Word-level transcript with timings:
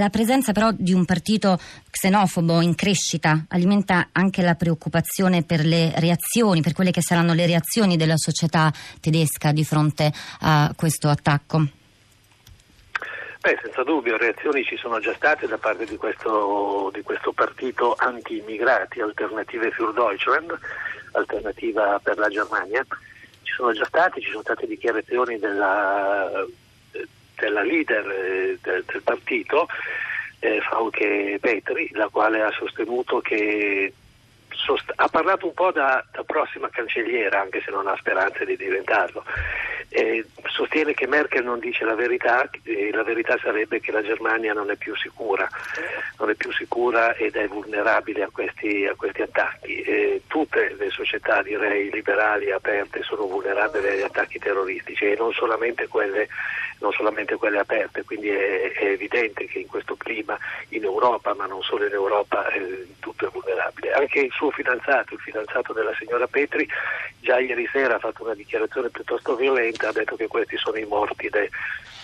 La 0.00 0.08
presenza 0.08 0.52
però 0.52 0.70
di 0.72 0.94
un 0.94 1.04
partito 1.04 1.58
xenofobo 1.90 2.62
in 2.62 2.74
crescita 2.74 3.44
alimenta 3.48 4.08
anche 4.12 4.40
la 4.40 4.54
preoccupazione 4.54 5.42
per 5.42 5.62
le 5.62 5.92
reazioni, 5.96 6.62
per 6.62 6.72
quelle 6.72 6.90
che 6.90 7.02
saranno 7.02 7.34
le 7.34 7.44
reazioni 7.44 7.98
della 7.98 8.16
società 8.16 8.72
tedesca 8.98 9.52
di 9.52 9.62
fronte 9.62 10.10
a 10.40 10.72
questo 10.74 11.08
attacco. 11.08 11.66
Beh, 13.42 13.58
senza 13.62 13.82
dubbio, 13.82 14.16
reazioni 14.16 14.64
ci 14.64 14.78
sono 14.78 15.00
già 15.00 15.12
state 15.12 15.46
da 15.46 15.58
parte 15.58 15.84
di 15.84 15.98
questo, 15.98 16.90
di 16.94 17.02
questo 17.02 17.32
partito 17.32 17.94
anti-immigrati, 17.98 19.02
Alternative 19.02 19.70
für 19.70 19.92
Deutschland, 19.92 20.58
alternativa 21.12 22.00
per 22.02 22.16
la 22.16 22.28
Germania. 22.30 22.86
Ci 23.42 23.52
sono 23.52 23.70
già 23.74 23.84
state, 23.84 24.22
ci 24.22 24.30
sono 24.30 24.40
state 24.40 24.66
dichiarazioni 24.66 25.38
della 25.38 26.46
della 27.40 27.62
leader 27.62 28.08
eh, 28.10 28.58
del, 28.62 28.84
del 28.86 29.02
partito, 29.02 29.66
eh, 30.40 30.60
Frauke 30.60 31.38
Petri, 31.40 31.90
la 31.92 32.08
quale 32.08 32.42
ha 32.42 32.50
sostenuto 32.52 33.20
che 33.20 33.92
sost- 34.50 34.92
ha 34.94 35.08
parlato 35.08 35.46
un 35.46 35.54
po' 35.54 35.72
da, 35.72 36.04
da, 36.12 36.22
prossima 36.24 36.68
cancelliera, 36.68 37.40
anche 37.40 37.62
se 37.64 37.70
non 37.70 37.86
ha 37.86 37.96
speranze 37.96 38.44
di 38.44 38.56
diventarlo. 38.56 39.24
Eh, 39.92 40.24
sostiene 40.44 40.94
che 40.94 41.08
Merkel 41.08 41.42
non 41.42 41.58
dice 41.58 41.84
la 41.84 41.96
verità 41.96 42.48
e 42.62 42.90
la 42.92 43.02
verità 43.02 43.36
sarebbe 43.42 43.80
che 43.80 43.90
la 43.90 44.02
Germania 44.02 44.52
non 44.52 44.70
è 44.70 44.76
più 44.76 44.94
sicura, 44.94 45.48
non 46.18 46.30
è 46.30 46.34
più 46.34 46.52
sicura 46.52 47.14
ed 47.16 47.34
è 47.34 47.48
vulnerabile 47.48 48.22
a 48.22 48.30
questi, 48.30 48.86
a 48.86 48.94
questi 48.94 49.22
attacchi. 49.22 49.82
Eh, 49.82 50.22
tutte 50.28 50.76
le 50.78 50.90
società, 50.90 51.42
direi, 51.42 51.90
liberali 51.90 52.52
aperte 52.52 53.02
sono 53.02 53.26
vulnerabili 53.26 53.88
agli 53.88 54.02
attacchi 54.02 54.38
terroristici 54.38 55.06
e 55.06 55.16
non 55.18 55.32
solamente 55.32 55.88
quelle 55.88 56.28
non 56.80 56.92
solamente 56.92 57.36
quelle 57.36 57.58
aperte, 57.58 58.04
quindi 58.04 58.28
è, 58.28 58.72
è, 58.72 58.84
evidente 58.86 59.46
che 59.46 59.60
in 59.60 59.66
questo 59.66 59.96
clima 59.96 60.38
in 60.68 60.82
Europa, 60.82 61.34
ma 61.34 61.46
non 61.46 61.62
solo 61.62 61.86
in 61.86 61.92
Europa, 61.92 62.48
eh, 62.48 62.86
tutto 63.00 63.26
è 63.26 63.30
vulnerabile. 63.30 63.92
Anche 63.92 64.20
il 64.20 64.32
suo 64.32 64.50
fidanzato, 64.50 65.14
il 65.14 65.20
fidanzato 65.20 65.72
della 65.72 65.94
signora 65.98 66.26
Petri, 66.26 66.66
già 67.20 67.38
ieri 67.38 67.68
sera 67.70 67.96
ha 67.96 67.98
fatto 67.98 68.24
una 68.24 68.34
dichiarazione 68.34 68.88
piuttosto 68.88 69.36
violenta, 69.36 69.79
ha 69.86 69.92
detto 69.92 70.16
che 70.16 70.26
questi 70.26 70.56
sono 70.56 70.78
i 70.78 70.84
morti 70.84 71.28
de, 71.28 71.50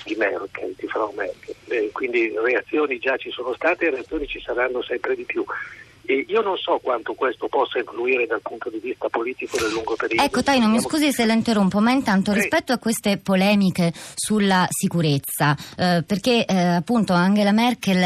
di 0.05 0.15
Merkel, 0.15 0.75
di 0.77 0.87
Frau 0.87 1.13
Merkel. 1.15 1.55
Eh, 1.69 1.91
quindi 1.93 2.33
reazioni 2.37 2.99
già 2.99 3.17
ci 3.17 3.31
sono 3.31 3.55
state 3.55 3.87
e 3.87 3.91
reazioni 3.91 4.27
ci 4.27 4.41
saranno 4.41 4.83
sempre 4.83 5.15
di 5.15 5.25
più. 5.25 5.45
E 6.09 6.25
io 6.29 6.41
non 6.41 6.57
so 6.57 6.79
quanto 6.81 7.15
questo 7.15 7.49
possa 7.49 7.79
influire 7.81 8.27
dal 8.27 8.41
punto 8.41 8.71
di 8.71 8.79
vista 8.79 9.09
politico 9.09 9.59
nel 9.61 9.73
lungo 9.73 9.97
periodo. 9.97 10.23
Ecco, 10.23 10.43
Taino, 10.43 10.69
mi 10.69 10.81
scusi 10.81 11.11
se 11.13 11.27
la 11.27 11.33
interrompo, 11.33 11.81
ma 11.81 11.91
intanto 11.91 12.33
sì. 12.33 12.39
rispetto 12.39 12.73
a 12.73 12.79
queste 12.79 13.19
polemiche 13.19 13.93
sulla 14.15 14.69
sicurezza, 14.71 15.57
eh, 15.77 16.05
perché 16.07 16.45
eh, 16.45 16.57
appunto 16.57 17.13
Angela 17.13 17.51
Merkel 17.51 17.97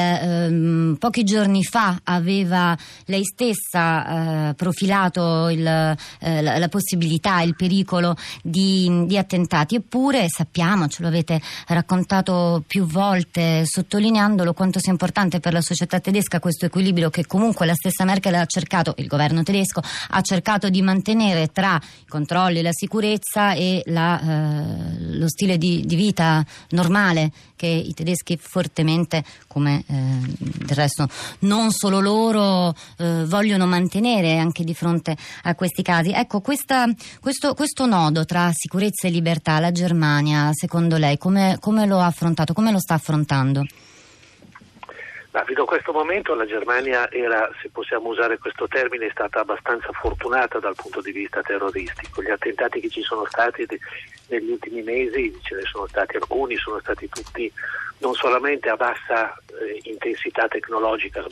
eh, 0.93 0.97
pochi 0.99 1.25
giorni 1.25 1.63
fa 1.63 2.01
aveva 2.05 2.75
lei 3.05 3.25
stessa 3.25 4.49
eh, 4.49 4.55
profilato 4.55 5.51
il, 5.51 5.67
eh, 5.67 6.43
la, 6.43 6.57
la, 6.57 6.69
possibilità, 6.69 7.43
il 7.43 7.55
pericolo 7.55 8.17
di, 8.43 9.05
di 9.05 9.19
attentati, 9.19 9.75
eppure 9.75 10.27
sappiamo, 10.29 10.89
ce 10.89 11.03
lo 11.03 11.09
avete 11.09 11.39
raccontato 11.67 12.63
più 12.67 12.87
volte, 12.87 13.65
sottolineandolo 13.67 14.55
quanto 14.55 14.79
sia 14.79 14.91
importante 14.91 15.39
per 15.39 15.53
la 15.53 15.61
società 15.61 16.01
tedesca 16.01 16.41
questo 16.41 16.65
equilibrio 16.65 17.11
che 17.11 17.27
comunque 17.27 17.67
la 17.67 17.75
stessa 17.75 17.89
stessa 17.91 18.05
Merkel 18.05 18.35
ha 18.35 18.47
cercato, 18.47 18.95
il 18.99 19.07
governo 19.07 19.43
tedesco 19.43 19.83
ha 20.11 20.21
cercato 20.23 20.71
di 20.71 20.81
mantenere 20.81 21.49
tra 21.49 21.77
i 21.77 22.09
controlli, 22.09 22.63
la 22.63 22.73
sicurezza 22.73 23.53
e 23.53 23.83
la, 23.87 24.21
eh, 24.21 25.17
lo 25.17 25.29
stile 25.29 25.59
di, 25.59 25.85
di, 25.85 25.97
vita 25.97 26.45
normale 26.71 27.31
che 27.57 27.67
i 27.67 27.93
tedeschi 27.93 28.39
fortemente, 28.41 29.25
come 29.49 29.85
eh, 29.87 29.95
del 30.39 30.77
resto 30.77 31.09
non 31.41 31.73
solo 31.73 32.01
loro, 32.01 32.75
eh, 32.99 33.25
vogliono 33.27 33.67
mantenere 33.67 34.39
anche 34.39 34.65
di 34.65 34.73
fronte 34.73 35.17
a 35.43 35.55
questi 35.55 35.83
casi. 35.83 36.13
Ecco, 36.13 36.41
questa, 36.41 36.87
questo, 37.21 37.55
questo, 37.55 37.87
nodo 37.87 38.25
tra 38.25 38.51
sicurezza 38.55 39.09
e 39.09 39.11
libertà, 39.11 39.59
la 39.59 39.73
Germania, 39.73 40.51
secondo 40.53 40.97
lei, 40.97 41.19
come, 41.19 41.57
come 41.61 41.87
lo 41.87 41.99
ha 41.99 42.07
affrontato, 42.07 42.53
come 42.53 42.71
lo 42.71 42.79
sta 42.79 42.95
affrontando? 42.95 43.65
Ma 45.33 45.45
fino 45.45 45.63
a 45.63 45.67
questo 45.67 45.93
momento 45.93 46.35
la 46.35 46.45
Germania 46.45 47.09
era, 47.11 47.49
se 47.63 47.69
possiamo 47.71 48.09
usare 48.09 48.39
questo 48.39 48.67
termine, 48.67 49.07
è 49.07 49.11
stata 49.11 49.41
abbastanza 49.41 49.93
fortunata 49.93 50.59
dal 50.59 50.75
punto 50.75 51.01
di 51.01 51.13
vista 51.13 51.41
terroristico. 51.43 52.21
Gli 52.23 52.31
attentati 52.31 52.81
che 52.81 52.89
ci 52.89 53.03
sono 53.03 53.25
stati 53.27 53.65
negli 54.27 54.51
ultimi 54.51 54.83
mesi, 54.83 55.37
ce 55.43 55.55
ne 55.55 55.63
sono 55.63 55.87
stati 55.87 56.17
alcuni, 56.17 56.57
sono 56.57 56.81
stati 56.81 57.09
tutti 57.09 57.53
non 57.99 58.15
solamente 58.15 58.69
a 58.69 58.77
bassa 58.77 59.33
eh, 59.61 59.79
intensità 59.85 60.49
tecnologica, 60.49 61.25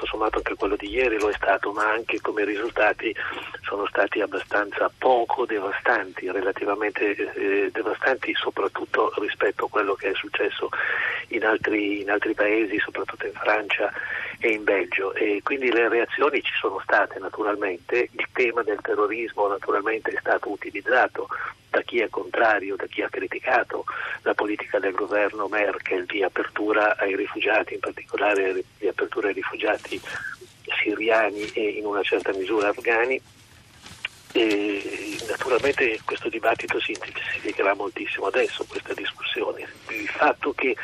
tutto 0.00 0.06
sommato 0.06 0.38
anche 0.38 0.54
quello 0.54 0.76
di 0.76 0.88
ieri 0.88 1.18
lo 1.18 1.28
è 1.28 1.34
stato, 1.34 1.72
ma 1.72 1.90
anche 1.90 2.20
come 2.20 2.44
risultati 2.44 3.14
sono 3.62 3.86
stati 3.86 4.20
abbastanza 4.20 4.90
poco 4.96 5.44
devastanti, 5.44 6.30
relativamente 6.30 7.14
eh, 7.14 7.70
devastanti 7.70 8.32
soprattutto 8.34 9.12
rispetto 9.18 9.66
a 9.66 9.68
quello 9.68 9.94
che 9.94 10.10
è 10.10 10.14
successo 10.14 10.70
in 11.28 11.44
altri, 11.44 12.00
in 12.00 12.10
altri 12.10 12.34
paesi, 12.34 12.78
soprattutto 12.78 13.26
in 13.26 13.34
Francia 13.34 13.92
e 14.38 14.48
in 14.52 14.64
Belgio. 14.64 15.12
E 15.12 15.40
quindi 15.42 15.70
le 15.70 15.88
reazioni 15.88 16.40
ci 16.42 16.54
sono 16.58 16.80
state 16.80 17.18
naturalmente, 17.18 18.08
il 18.12 18.26
tema 18.32 18.62
del 18.62 18.80
terrorismo 18.80 19.48
naturalmente 19.48 20.10
è 20.10 20.18
stato 20.18 20.50
utilizzato 20.50 21.28
da 21.70 21.82
chi 21.82 22.00
è 22.00 22.08
contrario, 22.08 22.76
da 22.76 22.86
chi 22.86 23.02
ha 23.02 23.08
criticato 23.08 23.84
la 24.22 24.34
politica 24.34 24.78
del 24.78 24.92
governo 24.92 25.46
Merkel 25.46 26.04
di 26.04 26.22
apertura 26.22 26.96
ai 26.96 27.16
rifugiati, 27.16 27.74
in 27.74 27.80
particolare 27.80 28.62
di 28.76 28.88
apertura 28.88 29.28
ai 29.28 29.34
rifugiati 29.34 30.00
siriani 30.82 31.50
e 31.52 31.68
in 31.70 31.86
una 31.86 32.02
certa 32.02 32.32
misura 32.32 32.68
afghani. 32.68 33.20
E 34.32 35.18
naturalmente 35.28 36.00
questo 36.04 36.28
dibattito 36.28 36.80
si 36.80 36.92
intensificherà 36.92 37.74
moltissimo 37.74 38.26
adesso, 38.26 38.64
questa 38.68 38.94
discussione. 38.94 39.66
Il 39.88 40.08
fatto 40.08 40.52
che 40.52 40.76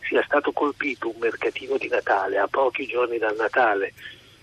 sia 0.00 0.22
stato 0.22 0.52
colpito 0.52 1.08
un 1.08 1.16
mercatino 1.18 1.76
di 1.76 1.88
Natale 1.88 2.38
a 2.38 2.46
pochi 2.46 2.86
giorni 2.86 3.18
dal 3.18 3.36
Natale 3.36 3.92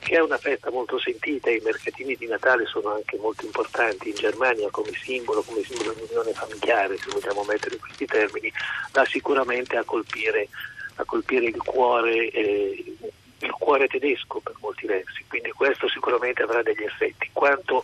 che 0.03 0.17
è 0.17 0.21
una 0.21 0.37
festa 0.37 0.69
molto 0.69 0.99
sentita 0.99 1.49
i 1.49 1.61
mercatini 1.63 2.15
di 2.15 2.27
Natale 2.27 2.65
sono 2.65 2.93
anche 2.93 3.17
molto 3.17 3.45
importanti 3.45 4.09
in 4.09 4.15
Germania 4.15 4.69
come 4.69 4.91
simbolo, 5.01 5.41
come 5.41 5.63
simbolo 5.63 5.93
di 5.93 6.01
unione 6.09 6.33
familiare, 6.33 6.97
se 6.97 7.09
vogliamo 7.09 7.43
mettere 7.43 7.75
in 7.75 7.81
questi 7.81 8.05
termini, 8.05 8.51
va 8.91 9.05
sicuramente 9.05 9.77
a 9.77 9.83
colpire, 9.83 10.49
a 10.95 11.05
colpire 11.05 11.45
il, 11.45 11.57
cuore, 11.57 12.29
eh, 12.29 12.95
il 13.39 13.51
cuore 13.51 13.87
tedesco 13.87 14.39
per 14.41 14.53
molti 14.59 14.85
versi, 14.85 15.23
quindi 15.27 15.51
questo 15.51 15.87
sicuramente 15.87 16.43
avrà 16.43 16.61
degli 16.61 16.83
effetti. 16.83 17.29
Quanto 17.31 17.83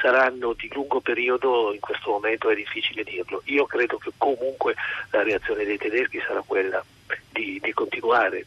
saranno 0.00 0.54
di 0.54 0.68
lungo 0.72 1.00
periodo 1.00 1.72
in 1.72 1.80
questo 1.80 2.10
momento 2.10 2.50
è 2.50 2.56
difficile 2.56 3.04
dirlo. 3.04 3.42
Io 3.44 3.64
credo 3.64 3.96
che 3.98 4.10
comunque 4.18 4.74
la 5.10 5.22
reazione 5.22 5.64
dei 5.64 5.78
tedeschi 5.78 6.20
sarà 6.26 6.42
quella 6.44 6.84
di, 7.30 7.60
di 7.62 7.72
continuare 7.72 8.44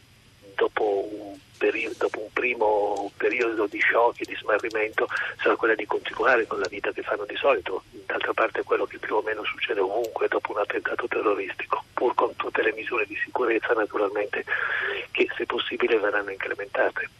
dopo 0.54 1.08
un 1.10 1.38
periodo, 1.58 1.94
dopo 1.98 2.20
un 2.20 2.32
primo 2.32 3.10
periodo 3.16 3.66
di 3.66 3.80
shock 3.80 4.20
e 4.20 4.24
di 4.24 4.36
smarrimento 4.36 5.06
sarà 5.42 5.56
quella 5.56 5.74
di 5.74 5.84
continuare 5.84 6.46
con 6.46 6.60
la 6.60 6.68
vita 6.68 6.90
che 6.92 7.02
fanno 7.02 7.26
di 7.26 7.36
solito, 7.36 7.82
d'altra 8.06 8.32
parte 8.32 8.60
è 8.60 8.64
quello 8.64 8.86
che 8.86 8.98
più 8.98 9.16
o 9.16 9.22
meno 9.22 9.44
succede 9.44 9.80
ovunque 9.80 10.28
dopo 10.28 10.52
un 10.52 10.58
attentato 10.58 11.06
terroristico, 11.06 11.84
pur 11.92 12.14
con 12.14 12.34
tutte 12.36 12.62
le 12.62 12.72
misure 12.72 13.04
di 13.06 13.16
sicurezza 13.22 13.74
naturalmente 13.74 14.44
che 15.24 15.34
se 15.36 15.46
possibile 15.46 15.98
verranno 15.98 16.30
incrementate. 16.30 17.10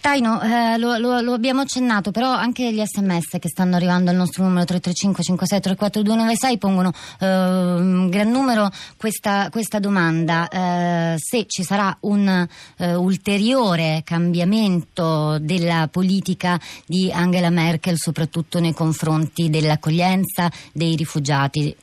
Taino, 0.00 0.40
eh, 0.42 0.78
lo, 0.78 0.96
lo, 0.98 1.20
lo, 1.20 1.32
abbiamo 1.32 1.60
accennato, 1.60 2.10
però 2.10 2.30
anche 2.32 2.72
gli 2.72 2.82
sms 2.84 3.38
che 3.38 3.48
stanno 3.48 3.76
arrivando 3.76 4.10
al 4.10 4.16
nostro 4.16 4.42
numero 4.42 4.64
335 4.64 5.22
56 5.22 5.60
34 5.60 6.02
296 6.02 6.58
pongono 6.58 6.90
eh, 7.20 8.08
gran 8.08 8.28
numero 8.30 8.68
questa, 8.96 9.48
questa 9.50 9.78
domanda. 9.78 10.48
Eh, 10.48 11.14
se 11.18 11.46
ci 11.46 11.62
sarà 11.62 11.96
un 12.00 12.48
eh, 12.78 12.94
ulteriore 12.94 14.02
cambiamento 14.04 15.38
della 15.38 15.88
politica 15.90 16.60
di 16.84 17.10
Angela 17.12 17.50
Merkel, 17.50 17.96
soprattutto 17.96 18.58
nei 18.58 18.74
confronti 18.74 19.50
dell'accoglienza 19.50 20.50
dei 20.72 20.96
rifugiati. 20.96 21.76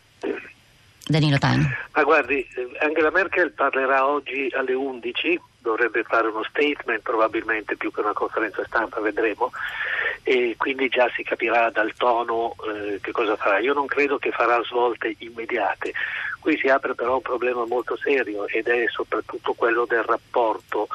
Danilo 1.10 1.38
Taino. 1.38 1.68
Ma 1.94 2.04
guardi, 2.04 2.48
Angela 2.80 3.10
Merkel 3.12 3.52
parlerà 3.52 4.08
oggi 4.08 4.50
alle 4.54 4.74
11 4.74 5.42
dovrebbe 5.62 6.04
fare 6.04 6.28
uno 6.28 6.44
statement 6.44 7.02
probabilmente 7.02 7.76
più 7.76 7.92
che 7.92 8.00
una 8.00 8.14
conferenza 8.14 8.64
stampa, 8.66 9.00
vedremo, 9.00 9.52
e 10.24 10.56
quindi 10.58 10.88
già 10.90 11.10
si 11.16 11.24
capirà 11.24 11.70
dal 11.70 11.94
tono 11.96 12.56
eh, 12.68 13.00
che 13.02 13.12
cosa 13.12 13.36
farà. 13.36 13.60
Io 13.60 13.74
non 13.74 13.88
credo 13.88 14.18
che 14.18 14.32
farà 14.32 14.62
svolte 14.64 15.16
immediate. 15.20 15.94
Qui 16.40 16.58
si 16.58 16.68
apre 16.68 16.96
però 16.96 17.16
un 17.16 17.22
problema 17.22 17.66
molto 17.66 17.98
serio 17.98 18.48
ed 18.48 18.68
è 18.68 18.86
soprattutto 18.88 19.54
quello 19.54 19.86
del 19.86 20.04
rapporto 20.04 20.88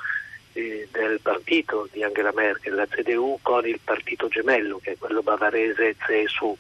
eh, 0.55 0.89
del 0.91 1.21
partito 1.21 1.89
di 1.93 2.03
Angela 2.03 2.33
Merkel, 2.33 2.75
la 2.75 2.87
CDU, 2.87 3.39
con 3.43 3.67
il 3.67 3.81
partito 3.83 4.29
gemello 4.29 4.79
che 4.83 4.93
è 4.93 4.97
quello 4.99 5.23
bavarese 5.23 5.97
CSU. 5.97 6.57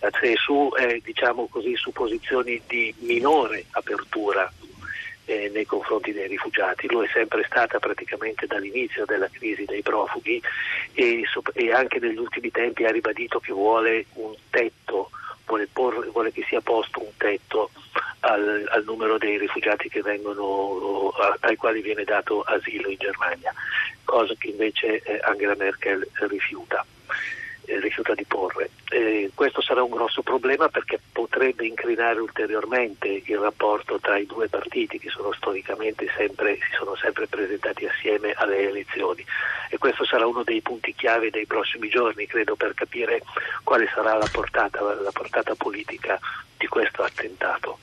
La 0.00 0.10
CSU 0.10 0.74
è 0.76 1.00
diciamo 1.02 1.48
così 1.48 1.74
su 1.76 1.90
posizioni 1.92 2.60
di 2.66 2.94
minore 2.98 3.64
apertura 3.72 4.50
eh, 5.28 5.50
nei 5.52 5.66
confronti 5.66 6.12
dei 6.12 6.26
rifugiati. 6.26 6.88
Lo 6.88 7.02
è 7.02 7.08
sempre 7.12 7.44
stata 7.46 7.78
praticamente 7.78 8.46
dall'inizio 8.46 9.04
della 9.04 9.28
crisi 9.28 9.64
dei 9.64 9.82
profughi 9.82 10.40
e, 10.94 11.22
e 11.52 11.72
anche 11.72 11.98
negli 11.98 12.16
ultimi 12.16 12.50
tempi 12.50 12.84
ha 12.84 12.90
ribadito 12.90 13.38
che 13.38 13.52
vuole 13.52 14.06
un 14.14 14.34
tetto, 14.50 15.10
vuole, 15.46 15.68
porre, 15.70 16.08
vuole 16.08 16.32
che 16.32 16.44
sia 16.48 16.60
posto 16.60 17.00
un 17.00 17.10
tetto 17.16 17.70
al, 18.20 18.66
al, 18.70 18.84
numero 18.84 19.18
dei 19.18 19.38
rifugiati 19.38 19.88
vengono, 20.00 21.12
ai 21.40 21.56
quali 21.56 21.82
viene 21.82 22.04
dato 22.04 22.42
asilo 22.42 22.88
in 22.88 22.98
Germania, 22.98 23.52
cosa 24.04 24.34
che 24.36 24.48
invece 24.48 25.02
eh, 25.02 25.20
Angela 25.22 25.54
Merkel 25.54 26.08
rifiuta. 26.28 26.84
Eh, 27.98 28.02
rifiuta 28.02 28.14
di 28.14 28.24
porre. 28.24 28.70
Eh, 28.90 29.30
questo 29.34 29.60
sarà 29.60 29.82
un 29.82 29.90
grosso 29.90 30.22
problema 30.22 30.68
perché 30.68 31.00
potrebbe 31.12 31.66
incrinare 31.66 32.20
ulteriormente 32.20 33.22
il 33.24 33.38
rapporto 33.38 33.98
tra 33.98 34.16
i 34.16 34.26
due 34.26 34.48
partiti 34.48 34.98
che 34.98 35.10
sono 35.10 35.32
storicamente 35.32 36.06
sempre, 36.16 36.54
si 36.56 36.76
sono 36.76 36.94
sempre 36.96 37.26
presentati 37.26 37.86
assieme 37.86 38.32
alle 38.32 38.68
elezioni 38.68 39.24
e 39.70 39.78
questo 39.78 40.04
sarà 40.04 40.26
uno 40.26 40.42
dei 40.44 40.62
punti 40.62 40.94
chiave 40.94 41.30
dei 41.30 41.46
prossimi 41.46 41.88
giorni, 41.88 42.26
credo, 42.26 42.56
per 42.56 42.74
capire 42.74 43.22
quale 43.64 43.88
sarà 43.92 44.14
la 44.14 44.28
portata, 44.30 44.80
la 44.80 45.12
portata 45.12 45.54
politica 45.54 46.18
di 46.56 46.66
questo 46.66 47.02
attentato. 47.02 47.78